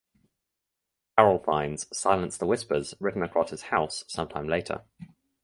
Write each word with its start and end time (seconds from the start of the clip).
Daryl 1.15 1.45
finds 1.45 1.85
"Silence 1.95 2.35
the 2.35 2.47
Whispers" 2.47 2.95
written 2.99 3.21
across 3.21 3.51
his 3.51 3.61
house 3.69 4.03
sometime 4.07 4.47
later. 4.47 4.81